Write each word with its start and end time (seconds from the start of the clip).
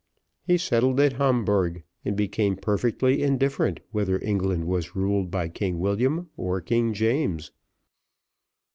He 0.41 0.57
settled 0.57 0.99
at 0.99 1.13
Hamburgh, 1.17 1.83
and 2.03 2.17
became 2.17 2.55
perfectly 2.55 3.21
indifferent 3.21 3.81
whether 3.91 4.19
England 4.23 4.65
was 4.65 4.95
ruled 4.95 5.29
by 5.29 5.47
King 5.47 5.77
William 5.79 6.27
or 6.35 6.59
King 6.59 6.91
James. 6.91 7.51